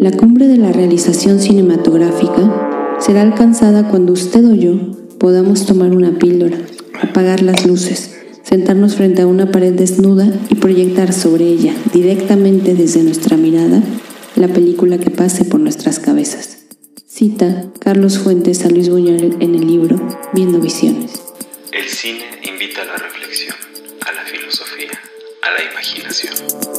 [0.00, 4.74] La cumbre de la realización cinematográfica será alcanzada cuando usted o yo
[5.18, 6.58] podamos tomar una píldora,
[7.00, 13.02] apagar las luces, sentarnos frente a una pared desnuda y proyectar sobre ella, directamente desde
[13.02, 13.82] nuestra mirada,
[14.34, 16.64] la película que pase por nuestras cabezas.
[17.06, 20.00] Cita Carlos Fuentes a Luis Buñuel en el libro
[20.32, 21.12] Viendo Visiones.
[21.70, 23.53] El cine invita a la reflexión,
[25.84, 26.34] imaginación.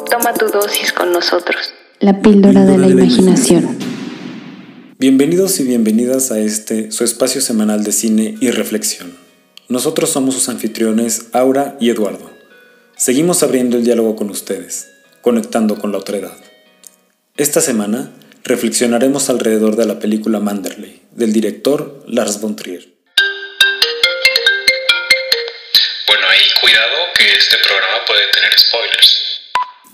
[0.10, 1.74] Toma tu dosis con nosotros.
[2.00, 3.78] La píldora de la imaginación.
[4.98, 9.16] Bienvenidos y bienvenidas a este, su espacio semanal de cine y reflexión.
[9.68, 12.32] Nosotros somos sus anfitriones Aura y Eduardo.
[12.98, 14.88] Seguimos abriendo el diálogo con ustedes,
[15.22, 16.38] conectando con la otra edad.
[17.38, 18.12] Esta semana
[18.44, 22.88] reflexionaremos alrededor de la película Manderley, del director Lars von Trier.
[26.08, 29.26] Bueno, ahí cuidado que este programa puede tener spoilers.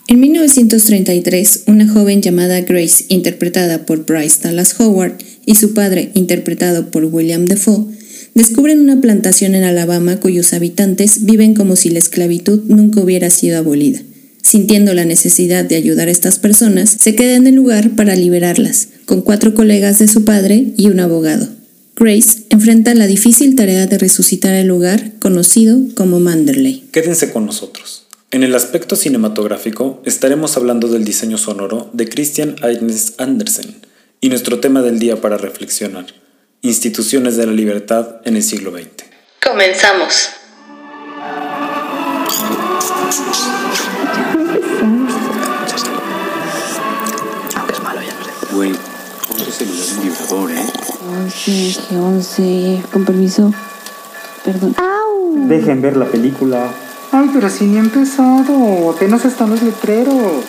[0.08, 6.91] En 1933, una joven llamada Grace, interpretada por Bryce Dallas Howard, y su padre, interpretado
[6.91, 7.85] por William Defoe,
[8.34, 13.57] descubren una plantación en Alabama cuyos habitantes viven como si la esclavitud nunca hubiera sido
[13.57, 14.02] abolida.
[14.41, 18.90] Sintiendo la necesidad de ayudar a estas personas, se queda en el lugar para liberarlas,
[19.05, 21.60] con cuatro colegas de su padre y un abogado.
[21.96, 26.88] Grace enfrenta la difícil tarea de resucitar el lugar conocido como Manderley.
[26.92, 28.08] Quédense con nosotros.
[28.32, 33.76] En el aspecto cinematográfico estaremos hablando del diseño sonoro de Christian Aitnes Andersen
[34.22, 36.06] y nuestro tema del día para reflexionar,
[36.62, 38.88] instituciones de la libertad en el siglo XX.
[39.46, 40.30] Comenzamos.
[48.54, 48.72] Güey,
[49.28, 50.91] pon tu celular en vibrador, ¿eh?
[51.12, 53.54] 11, G11, con permiso.
[54.45, 54.76] Perdón.
[55.48, 56.71] Dejen ver la película.
[57.12, 58.91] Ay, pero si ni ha empezado.
[58.91, 60.45] Apenas están los letreros.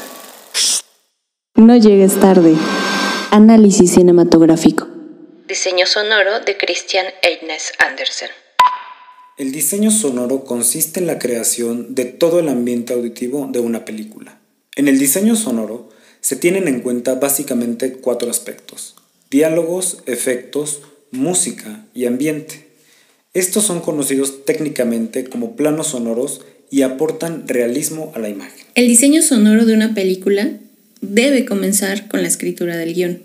[1.56, 2.54] No llegues tarde.
[3.32, 4.86] Análisis cinematográfico.
[5.48, 8.30] Diseño sonoro de Christian Eignes Andersen.
[9.38, 14.38] El diseño sonoro consiste en la creación de todo el ambiente auditivo de una película.
[14.76, 15.88] En el diseño sonoro
[16.20, 18.91] se tienen en cuenta básicamente cuatro aspectos.
[19.32, 22.66] Diálogos, efectos, música y ambiente.
[23.32, 28.66] Estos son conocidos técnicamente como planos sonoros y aportan realismo a la imagen.
[28.74, 30.50] El diseño sonoro de una película
[31.00, 33.22] debe comenzar con la escritura del guion.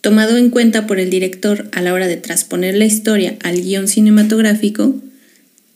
[0.00, 3.86] Tomado en cuenta por el director a la hora de transponer la historia al guion
[3.86, 4.96] cinematográfico,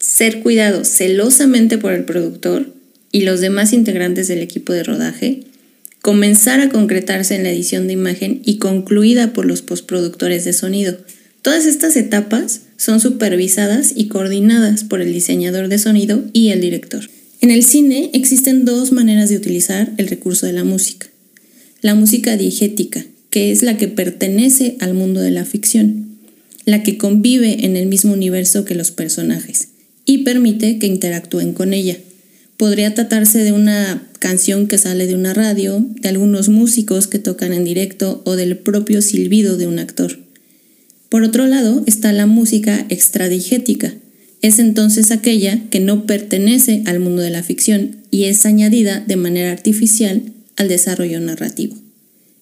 [0.00, 2.72] ser cuidado celosamente por el productor
[3.12, 5.44] y los demás integrantes del equipo de rodaje,
[6.04, 10.98] comenzar a concretarse en la edición de imagen y concluida por los postproductores de sonido.
[11.40, 17.08] Todas estas etapas son supervisadas y coordinadas por el diseñador de sonido y el director.
[17.40, 21.06] En el cine existen dos maneras de utilizar el recurso de la música.
[21.80, 26.18] La música diegética, que es la que pertenece al mundo de la ficción,
[26.66, 29.68] la que convive en el mismo universo que los personajes
[30.04, 31.96] y permite que interactúen con ella.
[32.56, 37.52] Podría tratarse de una canción que sale de una radio, de algunos músicos que tocan
[37.52, 40.18] en directo o del propio silbido de un actor.
[41.08, 43.94] Por otro lado está la música extradigética.
[44.42, 49.16] Es entonces aquella que no pertenece al mundo de la ficción y es añadida de
[49.16, 50.22] manera artificial
[50.56, 51.76] al desarrollo narrativo.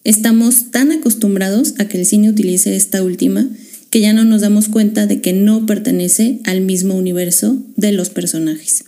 [0.04, 3.48] Estamos tan acostumbrados a que el cine utilice esta última
[3.90, 8.10] que ya no nos damos cuenta de que no pertenece al mismo universo de los
[8.10, 8.84] personajes.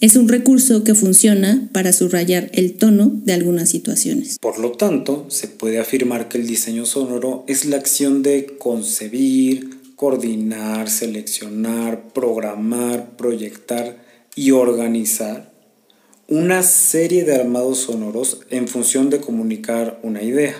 [0.00, 4.38] Es un recurso que funciona para subrayar el tono de algunas situaciones.
[4.38, 9.92] Por lo tanto, se puede afirmar que el diseño sonoro es la acción de concebir,
[9.96, 14.02] coordinar, seleccionar, programar, proyectar
[14.34, 15.52] y organizar
[16.28, 20.56] una serie de armados sonoros en función de comunicar una idea,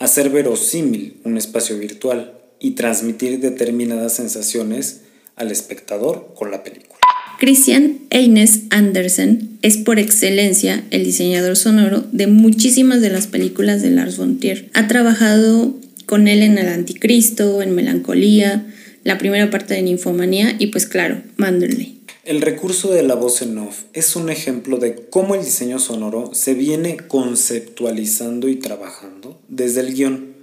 [0.00, 5.02] hacer verosímil un espacio virtual y transmitir determinadas sensaciones
[5.36, 6.99] al espectador con la película.
[7.40, 13.88] Christian Eines Andersen es por excelencia el diseñador sonoro de muchísimas de las películas de
[13.88, 14.68] Lars von Trier.
[14.74, 18.70] Ha trabajado con él en El Anticristo, en Melancolía,
[19.04, 22.02] la primera parte de Ninfomanía y pues claro, Manderley.
[22.24, 26.34] El recurso de la voz en off es un ejemplo de cómo el diseño sonoro
[26.34, 30.34] se viene conceptualizando y trabajando desde el guion.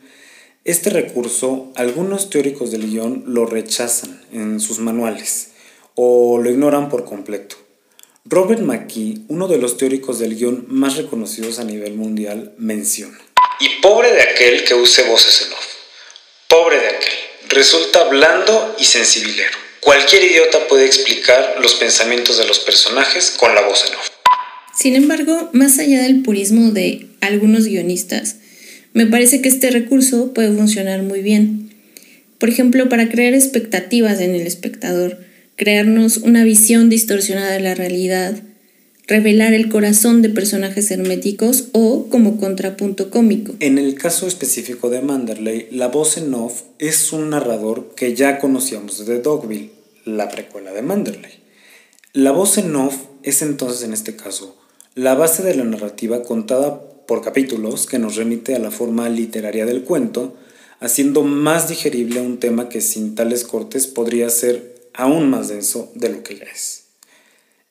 [0.65, 5.49] Este recurso, algunos teóricos del guion lo rechazan en sus manuales
[5.99, 7.55] o lo ignoran por completo.
[8.23, 13.17] Robert McKee, uno de los teóricos del guion más reconocidos a nivel mundial, menciona.
[13.59, 15.65] Y pobre de aquel que use voces en off.
[16.47, 17.13] Pobre de aquel.
[17.49, 19.57] Resulta blando y sensibilero.
[19.79, 24.09] Cualquier idiota puede explicar los pensamientos de los personajes con la voz en off.
[24.75, 28.35] Sin embargo, más allá del purismo de algunos guionistas,
[28.93, 31.73] me parece que este recurso puede funcionar muy bien.
[32.37, 35.25] Por ejemplo, para crear expectativas en el espectador,
[35.57, 38.41] crearnos una visión distorsionada de la realidad,
[39.07, 43.55] revelar el corazón de personajes herméticos o como contrapunto cómico.
[43.59, 48.37] En el caso específico de Manderley, la voz en off es un narrador que ya
[48.37, 49.71] conocíamos de Dogville,
[50.05, 51.31] la precuela de Manderley.
[52.13, 54.55] La voz en off es entonces en este caso
[54.93, 59.65] la base de la narrativa contada por capítulos que nos remite a la forma literaria
[59.65, 60.35] del cuento,
[60.79, 66.09] haciendo más digerible un tema que sin tales cortes podría ser aún más denso de
[66.09, 66.87] lo que ya es.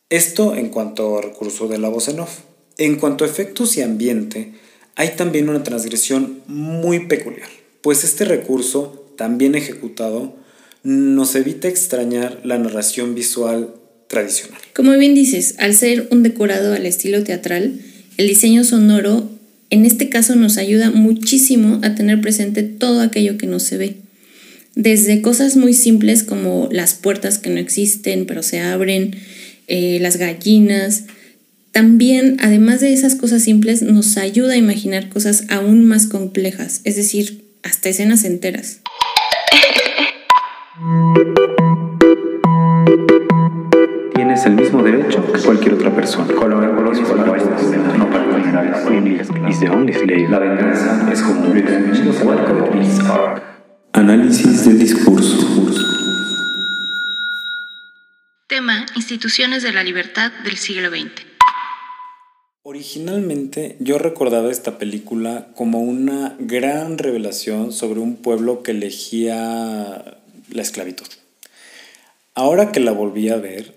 [0.08, 2.38] Esto en cuanto a recurso de la voz en off.
[2.78, 4.52] En cuanto a efectos y ambiente,
[4.94, 7.48] hay también una transgresión muy peculiar,
[7.82, 10.34] pues este recurso, también ejecutado,
[10.82, 13.74] nos evita extrañar la narración visual
[14.08, 14.60] tradicional.
[14.74, 17.80] Como bien dices, al ser un decorado al estilo teatral,
[18.16, 19.28] el diseño sonoro
[19.70, 23.96] en este caso nos ayuda muchísimo a tener presente todo aquello que no se ve.
[24.76, 29.16] Desde cosas muy simples como las puertas que no existen pero se abren,
[29.68, 31.04] eh, las gallinas.
[31.72, 36.96] También, además de esas cosas simples, nos ayuda a imaginar cosas aún más complejas, es
[36.96, 38.80] decir, hasta escenas enteras.
[44.14, 46.26] Tienes el mismo derecho que cualquier otra persona.
[46.34, 48.26] no para
[49.48, 50.28] Is the only slave.
[50.28, 51.54] La venganza es como un
[53.96, 55.38] Análisis del discurso.
[58.46, 61.12] Tema, Instituciones de la Libertad del siglo XX.
[62.62, 70.18] Originalmente yo recordaba esta película como una gran revelación sobre un pueblo que elegía
[70.50, 71.06] la esclavitud.
[72.34, 73.74] Ahora que la volví a ver,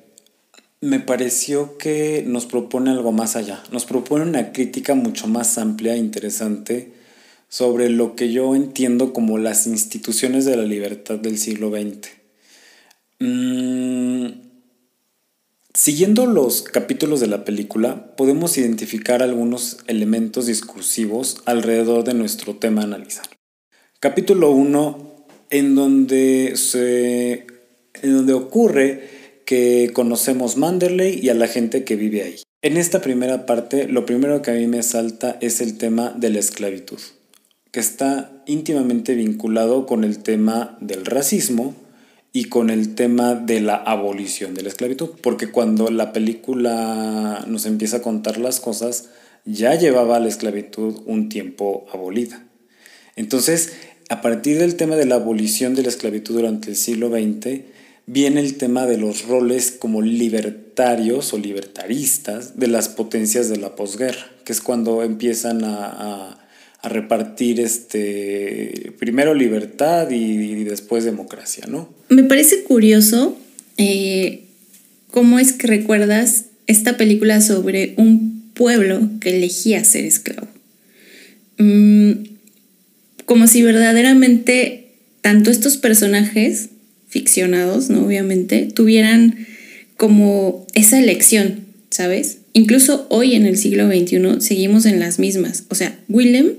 [0.82, 5.94] me pareció que nos propone algo más allá, nos propone una crítica mucho más amplia
[5.94, 6.99] e interesante
[7.50, 12.10] sobre lo que yo entiendo como las instituciones de la libertad del siglo XX.
[15.74, 22.82] Siguiendo los capítulos de la película, podemos identificar algunos elementos discursivos alrededor de nuestro tema
[22.82, 23.26] a analizar.
[24.00, 26.54] Capítulo 1, en donde,
[28.02, 29.10] en donde ocurre
[29.46, 32.36] que conocemos Manderley y a la gente que vive ahí.
[32.62, 36.30] En esta primera parte, lo primero que a mí me salta es el tema de
[36.30, 37.00] la esclavitud,
[37.72, 41.76] que está íntimamente vinculado con el tema del racismo,
[42.32, 47.66] y con el tema de la abolición de la esclavitud, porque cuando la película nos
[47.66, 49.10] empieza a contar las cosas,
[49.46, 52.46] ya llevaba la esclavitud un tiempo abolida.
[53.16, 53.74] Entonces,
[54.10, 57.62] a partir del tema de la abolición de la esclavitud durante el siglo XX,
[58.06, 63.76] viene el tema de los roles como libertarios o libertaristas de las potencias de la
[63.76, 66.48] posguerra, que es cuando empiezan a
[66.84, 71.94] repartir este primero libertad y, después democracia, ¿no?
[72.10, 73.38] Me parece curioso
[73.78, 74.44] eh,
[75.12, 80.48] cómo es que recuerdas esta película sobre un pueblo que elegía ser esclavo.
[81.58, 82.12] Mm,
[83.26, 84.88] como si verdaderamente
[85.22, 86.70] tanto estos personajes
[87.10, 88.06] ficcionados, ¿no?
[88.06, 89.48] Obviamente, tuvieran
[89.98, 92.38] como esa elección, ¿sabes?
[92.54, 95.66] Incluso hoy en el siglo XXI seguimos en las mismas.
[95.70, 96.54] O sea, Willem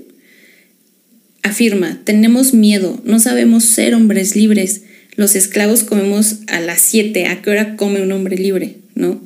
[1.43, 4.83] Afirma, tenemos miedo, no sabemos ser hombres libres.
[5.15, 8.75] Los esclavos comemos a las 7, ¿a qué hora come un hombre libre?
[8.93, 9.21] ¿No?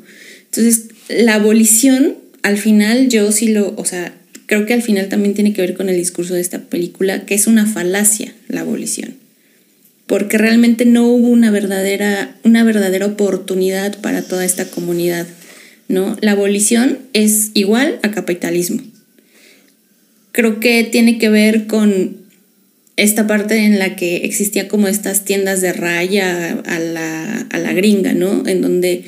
[0.46, 4.14] Entonces, la abolición, al final yo sí lo, o sea,
[4.46, 7.36] creo que al final también tiene que ver con el discurso de esta película, que
[7.36, 9.16] es una falacia la abolición.
[10.08, 15.28] Porque realmente no hubo una verdadera, una verdadera oportunidad para toda esta comunidad.
[15.90, 16.16] ¿no?
[16.22, 18.82] La abolición es igual a capitalismo
[20.36, 22.18] creo que tiene que ver con
[22.98, 28.46] esta parte en la que existía como estas tiendas de raya a la, gringa, ¿no?
[28.46, 29.06] En donde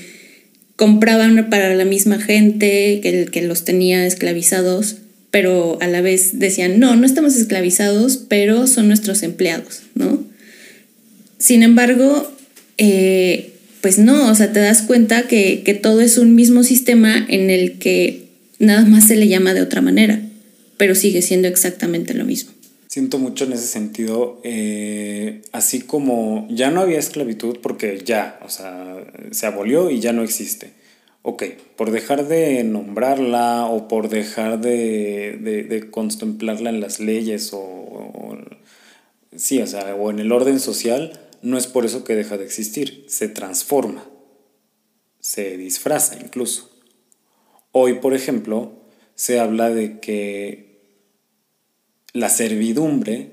[0.78, 6.96] compraban para la misma gente que, los tenía esclavizados, pero a la vez decían, no,
[6.96, 10.24] no estamos esclavizados, pero son nuestros empleados, ¿no?
[11.40, 12.32] Sin embargo,
[12.78, 17.50] eh, pues no, o sea, te das cuenta que todo es un mismo sistema en
[17.50, 18.28] el que
[18.60, 20.22] nada más se le llama de otra manera
[20.78, 22.52] pero sigue siendo exactamente lo mismo.
[22.88, 28.50] Siento mucho en ese sentido, eh, así como ya no había esclavitud porque ya, o
[28.50, 30.72] sea, se abolió y ya no existe.
[31.22, 31.44] Ok,
[31.76, 38.38] por dejar de nombrarla o por dejar de, contemplarla en las leyes o,
[39.36, 42.46] sí, o sea, o en el orden social, no es por eso que deja de
[42.46, 44.10] existir, se transforma,
[45.20, 46.72] se disfraza incluso.
[47.74, 48.72] Hoy, por ejemplo,
[49.16, 50.67] se habla de que
[52.18, 53.30] la servidumbre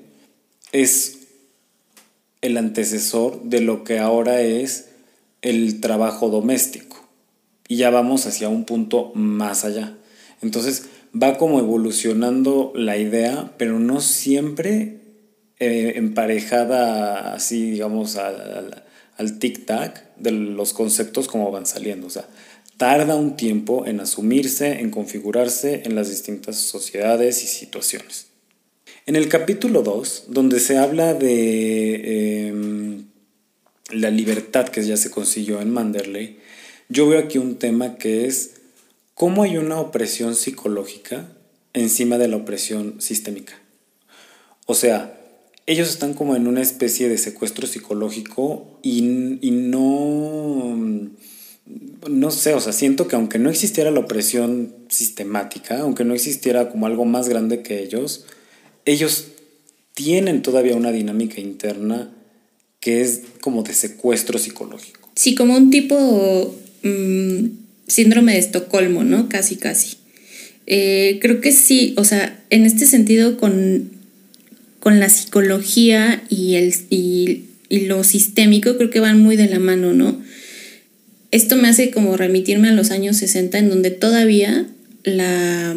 [0.71, 1.17] es
[2.41, 4.89] el antecesor de lo que ahora es
[5.41, 7.03] el trabajo doméstico.
[7.67, 9.97] Y ya vamos hacia un punto más allá.
[10.43, 10.85] Entonces
[11.19, 14.99] va como evolucionando la idea, pero no siempre
[15.57, 18.83] eh, emparejada así, digamos, al,
[19.17, 22.05] al tic-tac de los conceptos como van saliendo.
[22.05, 22.27] O sea,
[22.77, 28.34] tarda un tiempo en asumirse, en configurarse en las distintas sociedades y situaciones.
[29.07, 33.05] En el capítulo 2, donde se habla de em,
[33.91, 36.39] la libertad que ya se consiguió en Manderley,
[36.89, 38.53] yo veo aquí un tema que es
[39.13, 41.29] cómo hay una opresión psicológica
[41.73, 43.53] encima de la opresión sistémica.
[44.65, 45.19] O sea,
[45.67, 50.75] ellos están como en una especie de secuestro psicológico y, no,
[52.09, 56.71] no sé, o sea, siento que aunque no existiera la opresión sistemática, aunque no existiera
[56.71, 58.25] como algo más grande que ellos,
[58.85, 59.25] ellos
[59.93, 62.11] tienen todavía una dinámica interna
[62.79, 65.09] que es como de secuestro psicológico.
[65.15, 67.45] Sí, como un tipo mm,
[67.87, 69.29] síndrome de Estocolmo, ¿no?
[69.29, 69.97] Casi, casi.
[70.67, 73.95] Eh, creo que sí, o sea, en este sentido con
[74.85, 79.93] con la psicología y, el, y, lo sistémico creo que van muy de la mano,
[79.93, 80.21] ¿no?
[81.31, 84.67] Esto me hace como remitirme a los años 60 en donde todavía
[85.03, 85.75] la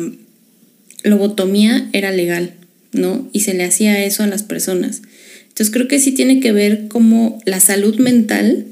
[1.05, 2.53] lobotomía era legal,
[2.93, 3.29] ¿no?
[3.33, 5.03] Y se le hacía eso a las personas.
[5.49, 8.67] Entonces creo que sí tiene que ver como la salud mental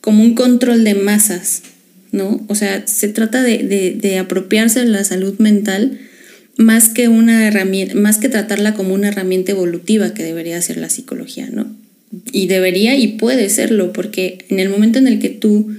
[0.00, 1.62] como un control de masas,
[2.10, 2.44] ¿no?
[2.48, 5.98] O sea, se trata de, de, de apropiarse de la salud mental
[6.56, 10.90] más que una herramienta, más que tratarla como una herramienta evolutiva que debería ser la
[10.90, 11.74] psicología, ¿no?
[12.32, 15.74] Y debería y puede serlo, porque en el momento en el que tú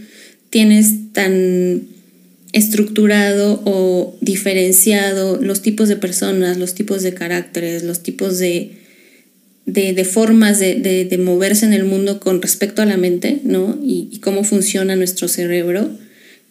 [0.49, 1.83] tienes tan
[2.53, 8.73] estructurado o diferenciado los tipos de personas, los tipos de caracteres, los tipos de,
[9.65, 13.79] de, formas de, de, moverse en el mundo con respecto a la mente, ¿no?
[13.83, 15.89] Y, y cómo funciona nuestro cerebro,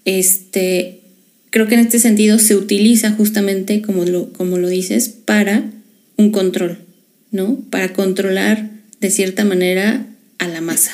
[0.04, 1.00] este,
[1.50, 5.70] creo que en este sentido se utiliza justamente, como lo, como lo dices, para
[6.16, 6.78] un control,
[7.30, 7.62] ¿no?
[7.70, 10.06] Para controlar de cierta manera
[10.38, 10.92] a la masa.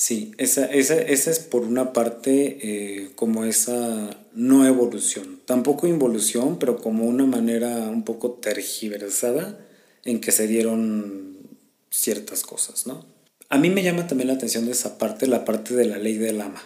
[0.00, 6.58] Sí, esa, esa, esa es por una parte eh, como esa no evolución, tampoco involución,
[6.58, 9.60] pero como una manera un poco tergiversada
[10.06, 11.36] en que se dieron
[11.90, 13.04] ciertas cosas, ¿no?
[13.50, 16.16] A mí me llama también la atención de esa parte, la parte de la ley
[16.16, 16.62] del ama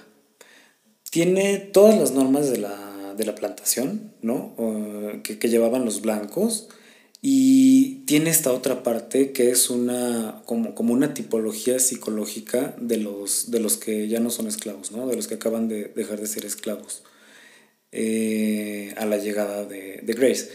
[1.11, 4.55] tiene todas las normas de la, plantación, ¿no?
[5.25, 6.69] que, llevaban los blancos.
[7.27, 13.51] Y tiene esta otra parte que es una, como, como una tipología psicológica de los,
[13.51, 15.07] de los que ya no son esclavos, ¿no?
[15.07, 17.03] De los que acaban de dejar de ser esclavos
[17.93, 20.51] eh, a la llegada de, de Grace.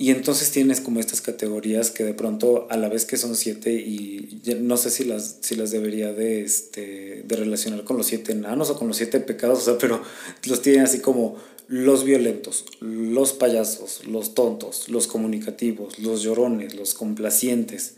[0.00, 3.74] Y entonces tienes como estas categorías que de pronto a la vez que son siete
[3.74, 8.32] y no sé si las, si las debería de, este, de relacionar con los siete
[8.32, 10.00] enanos o con los siete pecados, o sea, pero
[10.48, 11.36] los tienen así como
[11.68, 17.96] los violentos, los payasos, los tontos, los comunicativos, los llorones, los complacientes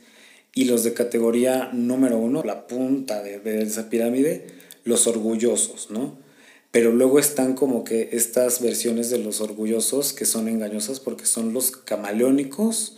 [0.57, 4.49] y los de categoría número uno, la punta de, de esa pirámide,
[4.83, 6.17] los orgullosos, ¿no?
[6.73, 11.53] Pero luego están como que estas versiones de los orgullosos que son engañosas porque son
[11.53, 12.97] los camaleónicos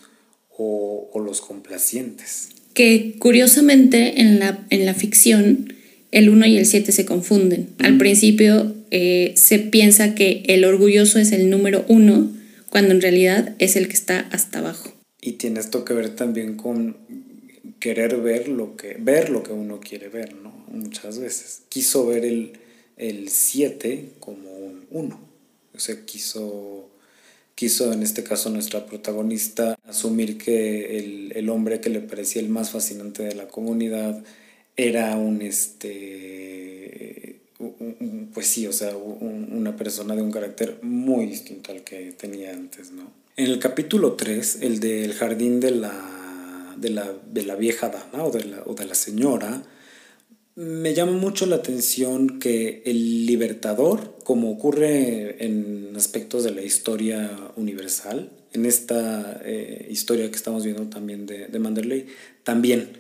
[0.57, 2.51] o, los complacientes.
[2.73, 5.73] Que curiosamente en la, en la ficción
[6.13, 7.71] el 1 y el 7 se confunden.
[7.79, 12.31] Al principio eh, se piensa que el orgulloso es el número 1
[12.71, 14.93] cuando en realidad es el que está hasta abajo.
[15.21, 16.97] Y tiene esto que ver también con
[17.81, 20.65] querer ver lo que, ver lo que uno quiere ver, ¿no?
[20.69, 21.63] Muchas veces.
[21.69, 22.53] Quiso ver el,
[22.97, 25.21] el 7 como un 1.
[25.75, 26.89] O sea, quiso,
[27.55, 32.49] quiso en este caso nuestra protagonista asumir que el, el, hombre que le parecía el
[32.49, 34.23] más fascinante de la comunidad
[34.77, 37.41] era un, este,
[38.33, 42.91] pues sí, o sea, una persona de un carácter muy distinto al que tenía antes,
[42.91, 43.13] ¿no?
[43.37, 48.25] En el capítulo 3, el del jardín de la, de la, de la vieja dama
[48.25, 49.63] o de la, o de la señora,
[50.57, 57.37] me llama mucho la atención que el libertador, como ocurre en aspectos de la historia
[57.57, 62.07] universal, en esta eh, historia que estamos viendo también de, de Manderley,
[62.45, 62.91] también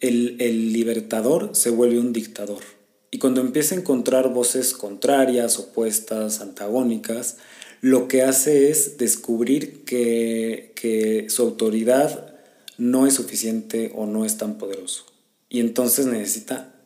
[0.00, 2.62] el, el, libertador se vuelve un dictador.
[3.10, 7.38] Y cuando empieza a encontrar voces contrarias, opuestas, antagónicas,
[7.80, 12.34] lo que hace es descubrir que, que su autoridad
[12.76, 15.06] no es suficiente o no es tan poderoso.
[15.48, 16.77] Y entonces necesita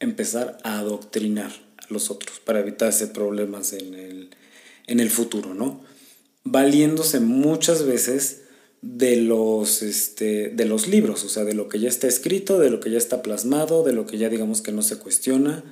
[0.00, 4.30] empezar a adoctrinar a los otros, para evitarse problemas en el,
[4.86, 5.82] en el futuro, ¿no?
[6.42, 8.42] Valiéndose muchas veces
[8.82, 12.70] de los, este, de los libros, o sea, de lo que ya está escrito, de
[12.70, 15.62] lo que ya está plasmado, de lo que ya digamos que no se cuestiona.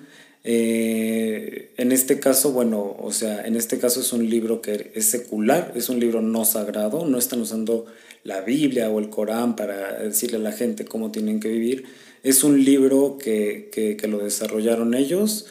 [0.44, 5.06] Eh, en este caso, bueno, o sea, en este caso es un libro que es
[5.06, 7.87] secular, es un libro no sagrado, no están usando
[8.25, 11.85] la Biblia o el Corán para decirle a la gente cómo tienen que vivir.
[12.28, 15.47] Es un libro que, que, lo desarrollaron ellos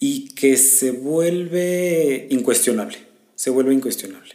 [0.00, 2.96] y que se vuelve incuestionable,
[3.34, 4.32] se vuelve incuestionable.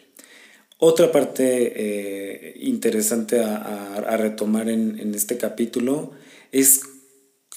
[0.77, 6.11] Otra parte eh, interesante a, retomar en, en, este capítulo
[6.51, 6.81] es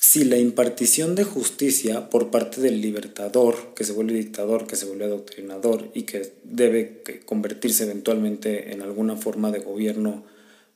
[0.01, 4.87] si la impartición de justicia por parte del libertador, que se vuelve dictador, que se
[4.87, 10.25] vuelve adoctrinador y que debe convertirse eventualmente en alguna forma de gobierno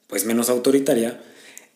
[0.09, 1.23] pues menos autoritaria,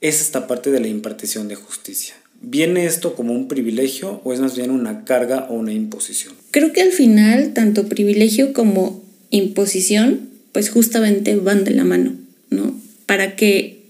[0.01, 2.15] es esta parte de la impartición de justicia.
[2.43, 6.35] ¿Viene esto como un privilegio o es más bien una carga o una imposición?
[6.51, 12.15] Creo que al final tanto privilegio como imposición pues justamente van de la mano,
[12.49, 12.75] ¿no?
[13.07, 13.83] Para que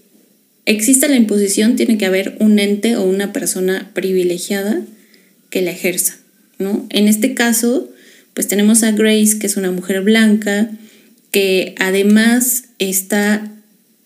[0.66, 4.82] exista la imposición tiene que haber un ente o una persona privilegiada
[5.48, 6.18] que la ejerza,
[6.58, 6.86] ¿no?
[6.90, 7.88] En este caso,
[8.34, 10.70] pues tenemos a Grace, que es una mujer blanca,
[11.30, 13.50] que además está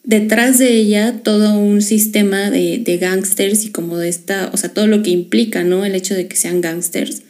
[0.05, 4.71] detrás de ella todo un sistema de, de gángsters y como de esta, o sea,
[4.71, 5.85] todo lo que implica, ¿no?
[5.85, 7.23] El hecho de que sean gángsters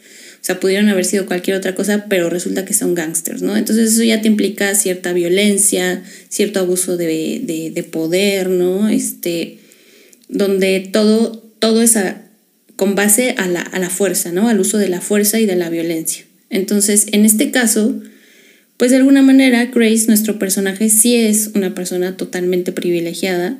[0.45, 3.57] o sea, pudieron haber sido cualquier otra cosa, pero resulta que son gángsters, ¿no?
[3.57, 8.87] Entonces eso ya te implica cierta violencia, cierto abuso de, poder, ¿no?
[8.87, 9.57] Este,
[10.29, 11.97] donde todo, todo es
[12.75, 14.47] con base a la, a la fuerza, ¿no?
[14.47, 16.25] Al uso de la fuerza y de la violencia.
[16.51, 17.99] Entonces, en este caso,
[18.77, 23.57] pues de alguna manera Grace, nuestro personaje, sí es una persona totalmente privilegiada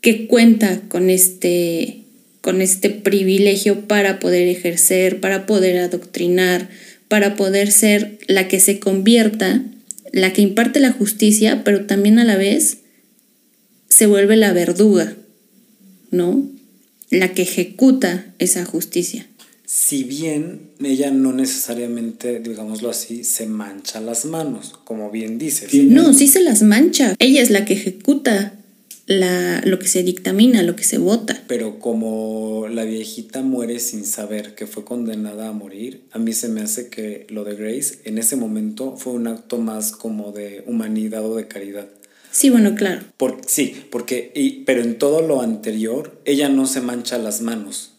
[0.00, 2.02] que cuenta con este
[2.40, 6.68] con este privilegio para poder ejercer, para poder adoctrinar,
[7.08, 9.62] para poder ser la que se convierta,
[10.12, 12.78] la que imparte la justicia, pero también a la vez
[13.88, 15.14] se vuelve la verduga,
[16.10, 16.48] ¿no?
[17.10, 19.26] La que ejecuta esa justicia.
[19.70, 25.74] Si bien ella no necesariamente, digámoslo así, se mancha las manos, como bien dices.
[25.74, 27.14] No, sí se las mancha.
[27.18, 28.54] Ella es la que ejecuta
[29.04, 31.44] la, lo que se dictamina, lo que se vota.
[31.48, 36.48] Pero como la viejita muere sin saber que fue condenada a morir, a mí se
[36.48, 40.64] me hace que lo de Grace en ese momento fue un acto más como de
[40.66, 41.88] humanidad o de caridad.
[42.30, 43.02] Sí, bueno, claro.
[43.18, 47.97] Por, sí, porque, y, pero en todo lo anterior, ella no se mancha las manos.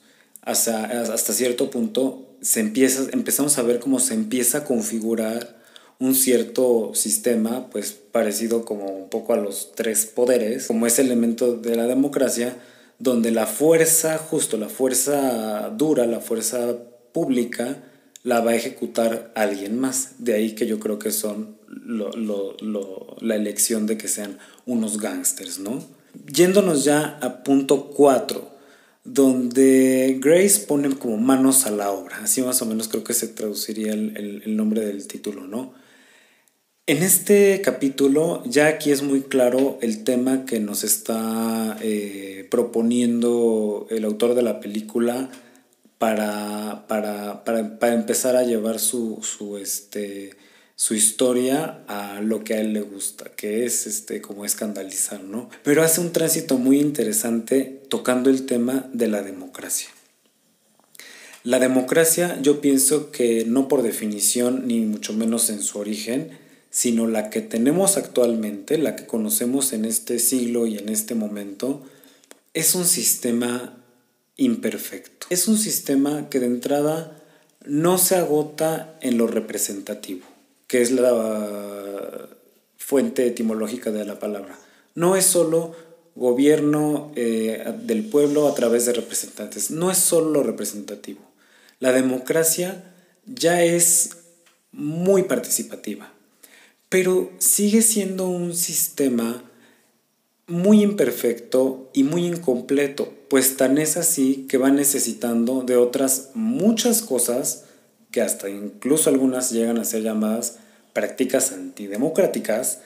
[0.50, 5.60] Hasta, hasta cierto punto se empieza, empezamos a ver cómo se empieza a configurar
[6.00, 11.56] un cierto sistema, pues parecido como un poco a los tres poderes, como ese elemento
[11.56, 12.56] de la democracia,
[12.98, 16.78] donde la fuerza, justo la fuerza dura, la fuerza
[17.12, 17.84] pública,
[18.24, 20.14] la va a ejecutar alguien más.
[20.18, 21.58] De ahí que yo creo que son
[23.22, 25.84] la elección de que sean unos gángsters, ¿no?
[26.34, 28.59] Yéndonos ya a punto 4,
[29.04, 33.28] donde Grace pone como manos a la obra, así más o menos creo que se
[33.28, 35.74] traduciría el, el nombre del título, ¿no?
[36.90, 43.86] En este capítulo ya aquí es muy claro el tema que nos está eh, proponiendo
[43.92, 45.30] el autor de la película
[46.00, 49.22] para, para, empezar a llevar su,
[49.62, 50.32] este,
[50.80, 55.50] su historia a lo que a él le gusta, que es este, como escandalizar, ¿no?
[55.62, 59.90] Pero hace un tránsito muy interesante tocando el tema de la democracia.
[61.44, 66.32] La democracia yo pienso que no por definición, ni mucho menos en su origen,
[66.70, 71.84] sino la que tenemos actualmente, la que conocemos en este siglo y en este momento,
[72.54, 73.84] es un sistema
[74.38, 75.28] imperfecto.
[75.30, 77.20] Es un sistema que de entrada
[77.66, 80.26] no se agota en lo representativo,
[80.70, 82.30] que es la
[82.78, 84.58] fuente etimológica de la palabra.
[84.96, 85.76] No es solo
[86.16, 91.20] gobierno eh, del pueblo a través de representantes, no es solo lo representativo.
[91.82, 92.94] La democracia
[93.26, 94.12] ya es
[94.72, 96.14] muy participativa
[96.90, 99.44] pero sigue siendo un sistema
[100.48, 107.04] muy imperfecto y muy incompleto, pues tan es así que va necesitando de otras muchas
[107.04, 107.66] cosas
[108.12, 110.60] que hasta incluso algunas llegan a ser llamadas
[110.94, 112.82] prácticas antidemocráticas,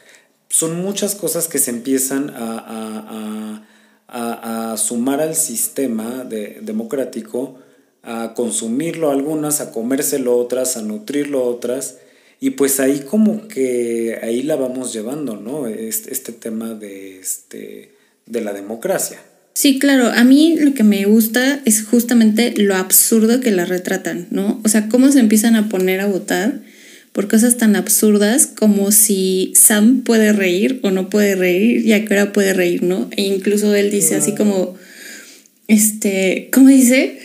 [0.49, 3.65] son muchas cosas que se empiezan a,
[4.77, 7.57] sumar al sistema democrático,
[8.03, 11.97] a consumirlo algunas, a comérselo otras, a nutrirlo otras,
[12.39, 15.67] y pues ahí como que ahí la vamos llevando, ¿no?
[15.67, 19.19] Este, este tema de, este, de la democracia.
[19.53, 24.27] Sí, claro, a mí lo que me gusta es justamente lo absurdo que la retratan,
[24.31, 24.59] ¿no?
[24.63, 26.61] O sea, cómo se empiezan a poner a votar
[27.11, 32.03] por cosas tan absurdas como si Sam puede reír o no puede reír y a
[32.03, 33.07] qué hora puede reír, ¿no?
[33.15, 34.75] E incluso él dice así como,
[35.67, 37.19] este, ¿cómo dice?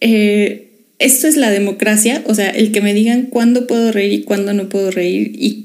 [0.00, 4.22] Eh, esto es la democracia, o sea, el que me digan cuándo puedo reír y
[4.22, 5.64] cuándo no puedo reír y,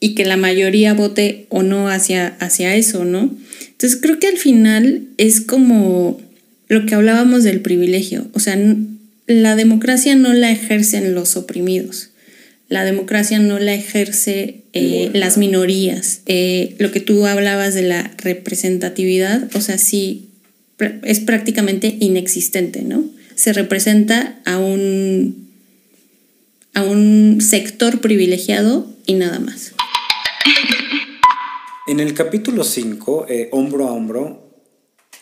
[0.00, 3.34] y que la mayoría vote o no hacia, hacia eso, ¿no?
[3.70, 6.20] Entonces creo que al final es como
[6.68, 8.58] lo que hablábamos del privilegio, o sea,
[9.26, 12.10] la democracia no la ejercen los oprimidos,
[12.68, 16.20] la democracia no la ejerce eh, las minorías.
[16.26, 20.28] Eh, lo que tú hablabas de la representatividad, o sea, sí,
[21.04, 23.04] es prácticamente inexistente, ¿no?
[23.36, 25.48] Se representa a un,
[26.74, 29.75] a un sector privilegiado y nada más.
[31.88, 34.50] En el capítulo 5, eh, hombro a hombro,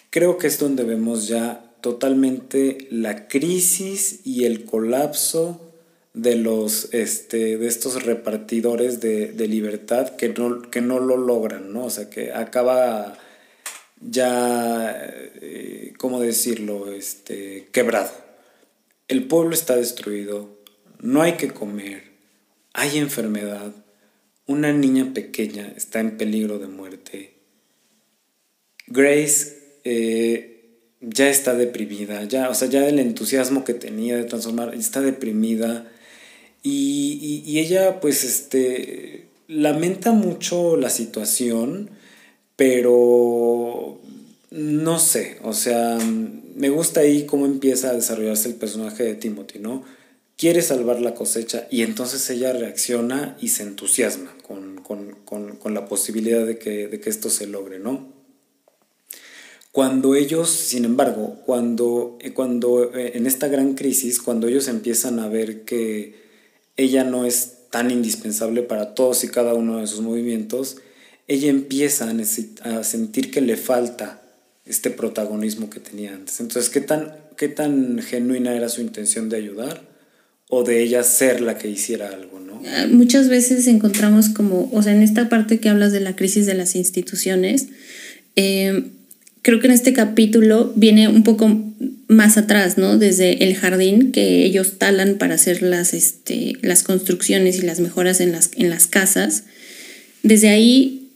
[0.08, 5.60] creo que es donde vemos ya totalmente la crisis y el colapso
[6.14, 11.84] de los este, de estos repartidores de, libertad que no, que no lo logran, ¿no?
[11.84, 13.18] O sea que acaba
[14.00, 16.92] ya eh, ¿cómo decirlo?
[16.92, 18.10] este quebrado.
[19.08, 20.48] El pueblo está destruido,
[21.00, 22.04] no hay que comer,
[22.72, 23.72] hay enfermedad,
[24.46, 27.35] una niña pequeña está en peligro de muerte.
[28.87, 30.54] Grace eh,
[31.00, 35.90] ya está deprimida, ya, o sea, ya del entusiasmo que tenía de transformar, está deprimida
[36.66, 41.90] y, ella, pues, este, lamenta mucho la situación,
[42.57, 44.00] pero
[44.50, 45.98] no sé, o sea,
[46.57, 49.85] me gusta ahí cómo empieza a desarrollarse el personaje de Timothy, ¿no?
[50.37, 54.75] Quiere salvar la cosecha y entonces ella reacciona y se entusiasma con,
[55.73, 58.12] la posibilidad de que, de que esto se logre, ¿no?
[59.75, 65.27] Cuando ellos, sin embargo, cuando, cuando eh, en esta gran crisis, cuando ellos empiezan a
[65.27, 66.14] ver que
[66.77, 70.77] ella no es tan indispensable para todos y cada uno de sus movimientos,
[71.27, 72.09] ella empieza
[72.62, 74.23] a, sentir que le falta
[74.64, 76.38] este protagonismo que tenía antes.
[76.38, 79.93] Entonces, ¿qué tan, ¿qué tan genuina era su intención de ayudar
[80.54, 82.62] o de ella ser la que hiciera algo, no?
[82.66, 86.46] Ah, muchas veces encontramos como, o sea, en esta parte que hablas de la crisis
[86.46, 87.66] de las instituciones,
[88.36, 88.84] eh,
[89.42, 91.50] creo que en este capítulo viene un poco
[92.08, 92.98] más atrás, ¿no?
[92.98, 98.20] Desde el jardín que ellos talan para hacer las, este, las construcciones y las mejoras
[98.20, 99.44] en las, en las casas.
[100.22, 101.08] Desde ahí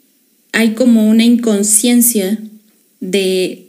[0.53, 2.39] hay como una inconsciencia
[3.01, 3.68] de,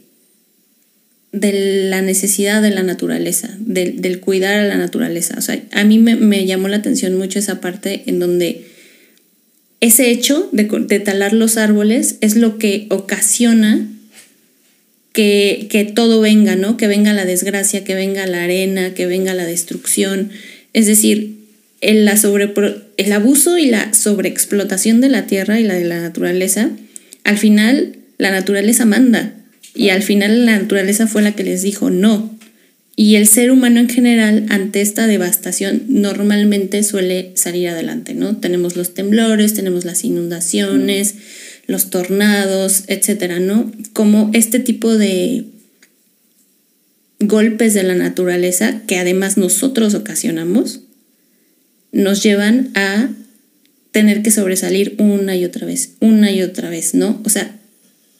[1.32, 5.36] de la necesidad de la naturaleza, del cuidar a la naturaleza.
[5.38, 8.66] O sea, a mí me, llamó la atención mucho esa parte en donde
[9.80, 13.86] ese hecho de, de talar los árboles es lo que ocasiona
[15.12, 16.76] que, todo venga, ¿no?
[16.76, 20.30] Que venga la desgracia, que venga la arena, que venga la destrucción.
[20.72, 21.36] Es decir,
[21.80, 22.52] el, la sobre,
[22.96, 26.70] el abuso y la sobreexplotación de la tierra y la de la naturaleza,
[27.24, 29.34] al final la naturaleza manda
[29.74, 32.38] y al final la naturaleza fue la que les dijo no.
[32.96, 38.36] Y el ser humano en general ante esta devastación normalmente suele salir adelante, ¿no?
[38.36, 41.14] Tenemos los temblores, tenemos las inundaciones
[41.70, 43.70] los tornados, etcétera, ¿no?
[43.92, 45.44] Como este tipo de
[47.20, 50.80] golpes de la naturaleza que además nosotros ocasionamos,
[51.92, 53.10] nos llevan a
[53.92, 57.20] tener que sobresalir una y otra vez, una y otra vez, ¿no?
[57.24, 57.56] O sea,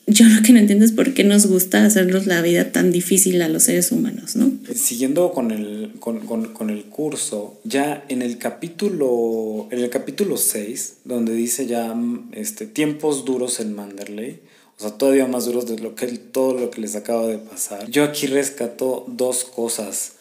[0.06, 3.40] yo lo que no entiendo es por qué nos gusta hacernos la vida tan difícil
[3.42, 4.50] a los seres humanos, ¿no?
[4.74, 11.34] Siguiendo con el, con, el curso, ya en el capítulo, en el capítulo 6, donde
[11.34, 11.94] dice ya
[12.32, 14.40] este, tiempos duros en Manderley,
[14.78, 17.88] o sea, todavía más duros de lo que, todo lo que les acaba de pasar,
[17.90, 20.14] yo aquí rescato dos cosas.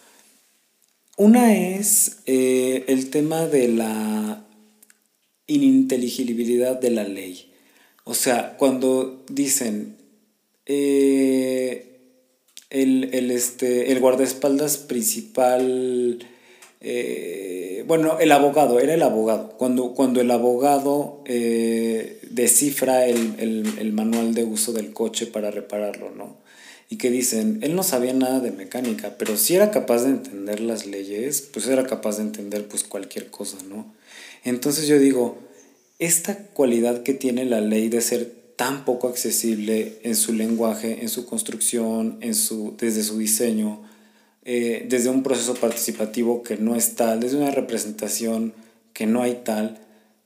[1.17, 4.45] Una es eh, el tema de la
[5.47, 7.48] ininteligibilidad de la ley.
[8.09, 9.95] O sea, cuando dicen
[10.65, 11.99] eh,
[12.71, 16.17] el, este, el guardaespaldas principal,
[16.81, 19.49] eh, bueno, el abogado, era el abogado.
[19.59, 26.35] Cuando, cuando el abogado eh, descifra el, manual de uso del coche para repararlo, ¿no?
[26.89, 30.61] Y que dicen, él no sabía nada de mecánica, pero si era capaz de entender
[30.61, 33.93] las leyes, pues era capaz de entender pues cualquier cosa, ¿no?
[34.43, 35.37] Entonces yo digo,
[35.99, 41.09] esta cualidad que tiene la ley de ser tan poco accesible en su lenguaje, en
[41.09, 43.81] su construcción, en su, desde su diseño,
[44.43, 48.53] eh, desde un proceso participativo que no es tal, desde una representación
[48.93, 49.77] que no hay tal,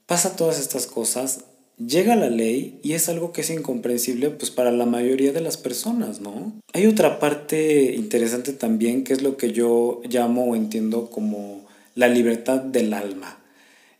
[0.05, 1.45] pasa todas estas cosas
[1.77, 5.57] llega la ley y es algo que es incomprensible pues para la mayoría de las
[5.57, 6.53] personas, ¿no?
[6.73, 12.07] Hay otra parte interesante también que es lo que yo llamo o entiendo como la
[12.07, 13.39] libertad del alma.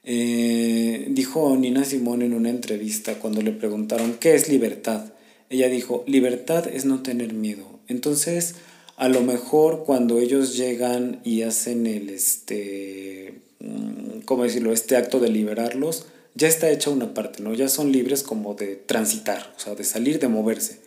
[0.05, 5.13] Eh, dijo Nina Simón en una entrevista cuando le preguntaron qué es libertad.
[5.49, 7.79] Ella dijo, libertad es no tener miedo.
[7.87, 8.55] Entonces,
[8.97, 15.19] a lo mejor cuando ellos llegan y hacen el, este, mm, ¿cómo decirlo?, este acto
[15.19, 17.53] de liberarlos, ya está hecha una parte, ¿no?
[17.53, 20.79] Ya son libres como de transitar, o sea, de salir, de moverse.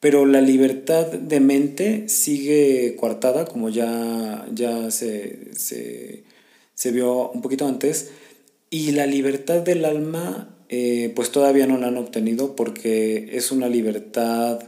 [0.00, 6.24] Pero la libertad de mente sigue coartada, como ya, ya se, se,
[6.74, 8.10] se vio un poquito antes,
[8.72, 13.68] y la libertad del alma, eh, pues todavía no la han obtenido porque es una
[13.68, 14.60] libertad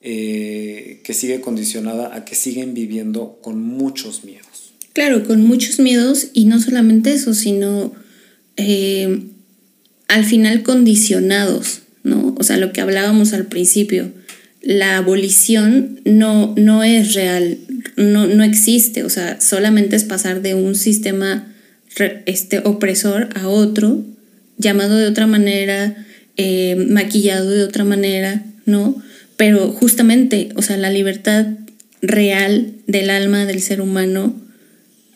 [0.00, 4.72] eh, que sigue condicionada a que siguen viviendo con muchos miedos.
[4.94, 7.92] Claro, con muchos miedos y no solamente eso, sino
[8.56, 9.26] eh,
[10.08, 12.34] al final condicionados, ¿no?
[12.38, 14.12] O sea, lo que hablábamos al principio,
[14.62, 17.58] la abolición no, no es real,
[17.96, 21.51] no, no existe, o sea, solamente es pasar de un sistema
[22.26, 24.02] este, opresor a otro,
[24.58, 29.02] llamado de otra manera, eh, maquillado de otra manera, ¿no?
[29.36, 31.46] Pero justamente, o sea, la libertad
[32.00, 34.34] real del alma del ser humano,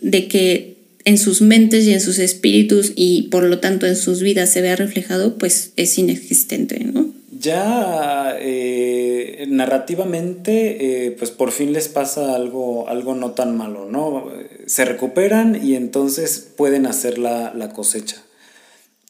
[0.01, 4.23] de que en sus mentes y en sus espíritus y por lo tanto en sus
[4.23, 7.07] vidas se vea reflejado, pues es inexistente, ¿no?
[7.39, 14.33] Ya eh, narrativamente, eh, pues por fin les pasa algo, algo no tan malo, ¿no?
[14.67, 18.23] Se recuperan y entonces pueden hacer la, la cosecha.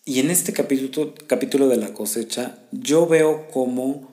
[0.04, 4.08] Y en este capítulo, capítulo de la cosecha, yo veo como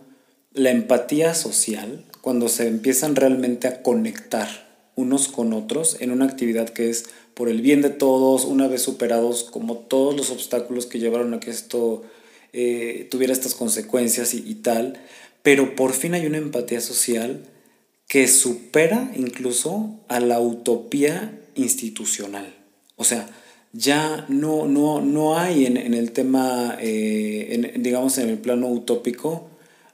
[0.54, 4.48] la empatía social, cuando se empiezan realmente a conectar
[4.96, 8.82] unos con otros en una actividad que es por el bien de todos, una vez
[8.82, 12.04] superados como todos los obstáculos que llevaron a que esto
[12.54, 15.00] eh, tuviera estas consecuencias y, tal,
[15.42, 17.44] pero por fin hay una empatía social
[18.14, 22.46] que supera incluso a la utopía institucional.
[22.96, 23.28] O sea,
[23.72, 29.50] ya no, no, no hay en, el tema, eh, digamos, en el plano utópico,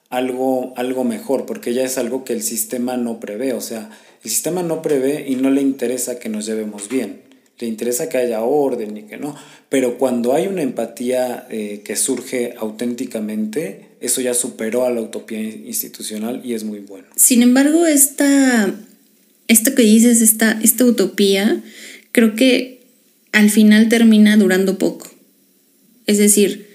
[0.10, 3.54] algo, algo mejor, porque ya es algo que el sistema no prevé.
[3.54, 3.90] O sea,
[4.22, 7.30] el sistema no prevé y no le interesa que nos llevemos bien
[7.60, 9.36] le interesa que haya orden y que no.
[9.68, 15.42] Pero cuando hay una empatía eh, que surge auténticamente, eso ya superó a la utopía
[15.42, 17.08] institucional y es muy bueno.
[17.16, 18.74] Sin embargo, esta,
[19.48, 21.62] esto que dices, esta, esta utopía,
[22.12, 22.82] creo que
[23.32, 25.12] al final termina durando poco.
[26.08, 26.68] Es decir,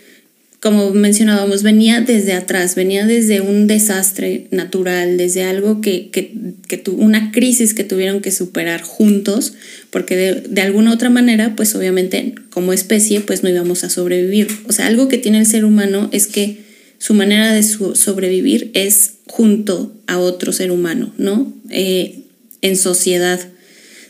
[0.61, 6.33] como mencionábamos, venía desde atrás, venía desde un desastre natural, desde algo que, que,
[6.69, 9.53] que una crisis que tuvieron que superar juntos,
[9.91, 14.49] porque de, de, alguna otra manera, pues obviamente como especie, pues no íbamos a sobrevivir.
[14.67, 16.64] O sea, algo que tiene el ser humano es que
[17.05, 21.53] su manera de sobrevivir es junto a otro ser humano, ¿no?
[21.69, 22.23] Eh,
[22.63, 23.39] en sociedad.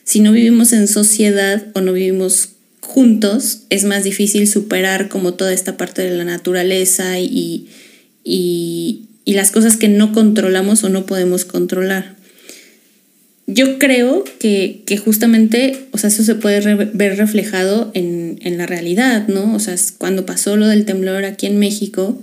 [0.04, 5.52] Si no vivimos en sociedad o no vivimos juntos es más difícil superar como toda
[5.52, 7.66] esta parte de la naturaleza y,
[8.22, 12.14] y, las cosas que no controlamos o no podemos controlar.
[13.48, 19.52] Yo creo que, justamente, o sea, eso se puede ver reflejado en, la realidad, ¿no?
[19.52, 22.22] O sea, cuando pasó lo del temblor aquí en México,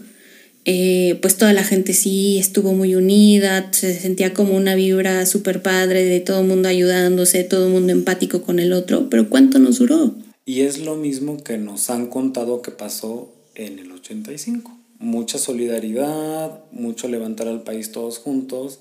[0.65, 5.61] eh, pues toda la gente sí estuvo muy unida, se sentía como una vibra súper
[5.61, 9.57] padre de todo el mundo ayudándose, todo el mundo empático con el otro, pero ¿cuánto
[9.57, 10.13] nos duró?
[10.45, 14.77] Y es lo mismo que nos han contado que pasó en el 85.
[14.99, 18.79] Mucha solidaridad, mucho levantar al país todos juntos.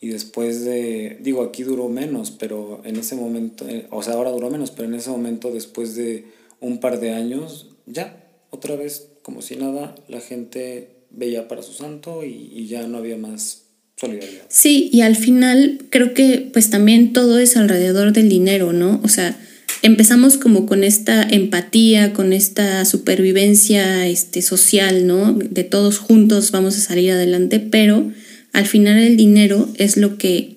[0.00, 4.30] Y después de, digo, aquí duró menos, pero en ese momento, eh, o sea, ahora
[4.30, 6.26] duró menos, pero en ese momento, después de
[6.60, 11.72] un par de años, ya, otra vez, como si nada, la gente veía para su
[11.72, 13.62] santo y, ya no había más
[13.96, 14.42] solidaridad.
[14.48, 19.00] Sí, y al final creo que pues también todo es alrededor del dinero, ¿no?
[19.04, 19.36] O sea,
[19.82, 25.32] empezamos como con esta empatía, con esta supervivencia este, social, ¿no?
[25.34, 28.10] De todos juntos vamos a salir adelante, pero
[28.52, 30.56] al final el dinero es lo que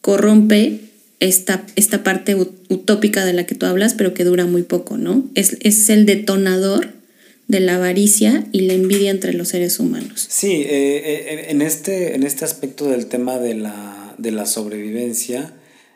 [0.00, 0.80] corrompe
[1.20, 5.30] esta, esta parte utópica de la que tú hablas, pero que dura muy poco, ¿no?
[5.34, 7.01] Es, es el detonador
[7.52, 10.26] de la avaricia y la envidia entre los seres humanos.
[10.28, 15.52] Sí, eh, eh, en, este, en este aspecto del tema de la, de la sobrevivencia,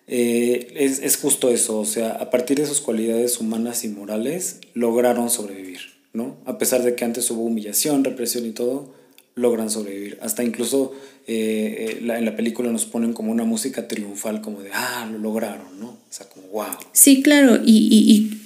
[0.07, 4.59] eh, es, es, justo eso, o sea, a partir de sus cualidades humanas y morales,
[4.75, 5.81] lograron sobrevivir,
[6.13, 6.37] ¿no?
[6.45, 8.95] A pesar de que antes hubo humillación, represión y todo,
[9.35, 10.19] logran sobrevivir.
[10.21, 10.95] Hasta incluso
[11.27, 15.81] eh, en la película nos ponen como una música triunfal, como de, ah, lo lograron,
[15.81, 15.87] ¿no?
[15.89, 16.77] O sea, como, wow.
[16.93, 18.43] Sí, claro, y, y, y,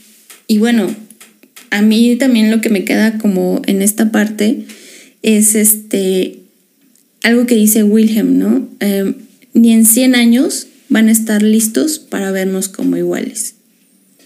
[0.47, 0.89] y bueno,
[1.71, 4.65] a mí también lo que me queda como en esta parte
[5.23, 6.41] es este
[7.23, 8.69] algo que dice Wilhelm, ¿no?
[8.81, 9.15] Em,
[9.53, 13.55] ni en 100 años van a estar listos para vernos como iguales.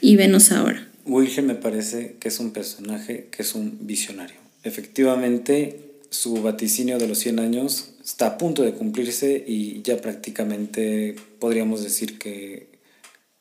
[0.00, 0.88] Y venos ahora.
[1.06, 4.36] Wilhelm me parece que es un personaje que es un visionario.
[4.62, 5.80] Efectivamente,
[6.10, 11.82] su vaticinio de los 100 años está a punto de cumplirse y ya prácticamente podríamos
[11.82, 12.68] decir que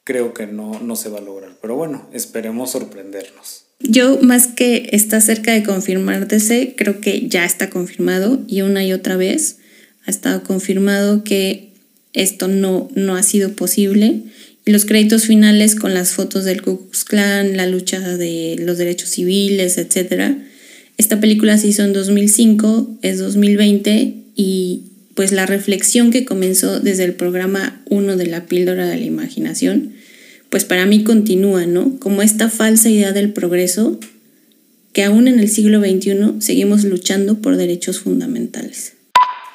[0.04, 1.58] creo que no, no se va a lograr.
[1.62, 3.63] Pero bueno, esperemos sorprendernos.
[3.84, 8.94] Yo, más que está cerca de confirmarse, creo que ya está confirmado y una y
[8.94, 9.58] otra vez
[10.06, 11.74] ha estado confirmado que
[12.14, 14.22] esto no, no ha sido posible.
[14.66, 19.10] Los créditos finales con las fotos del Ku Klux Klan, la lucha de los derechos
[19.10, 20.38] civiles, etc.
[20.98, 24.84] Esta película se hizo en 2005, es 2020 y
[25.16, 29.94] pues la reflexión que comenzó desde el programa 1 de la píldora de la imaginación,
[30.54, 31.98] pues para mí continúa, ¿no?
[31.98, 34.00] Como esta falsa idea del progreso
[34.92, 38.94] que aún en el siglo XXI seguimos luchando por derechos fundamentales.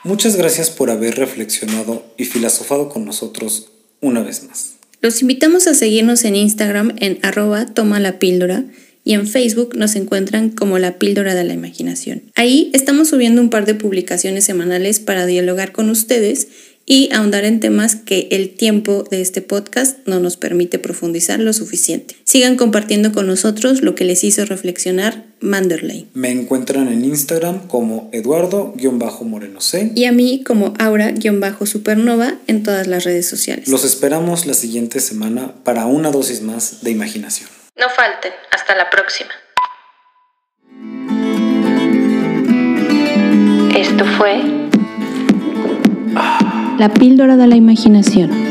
[0.03, 3.69] Muchas gracias por haber reflexionado y filosofado con nosotros
[4.01, 4.73] una vez más.
[5.01, 8.65] Los invitamos a seguirnos en Instagram en arroba toma la píldora
[9.05, 12.25] y en Facebook nos encuentran como la píldora de la imaginación.
[12.35, 16.49] Ahí estamos subiendo un par de publicaciones semanales para dialogar con ustedes
[16.89, 21.53] y ahondar en temas que el tiempo de este podcast no nos permite profundizar lo
[21.53, 22.17] suficiente.
[22.25, 26.09] Sigan compartiendo con nosotros lo que les hizo reflexionar Manderley.
[26.15, 29.93] Me encuentran en Instagram como Eduardo-Moreno C.
[29.95, 33.69] Y a mí como Aura-Supernova en todas las redes sociales.
[33.69, 37.51] Los esperamos la siguiente semana para una dosis más de imaginación.
[37.77, 39.31] No falten, hasta la próxima.
[43.77, 44.58] Esto fue
[46.79, 48.48] La píldora de la imaginación.